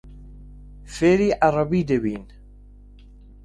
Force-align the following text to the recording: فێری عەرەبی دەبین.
فێری 0.95 1.29
عەرەبی 1.41 1.87
دەبین. 1.89 2.23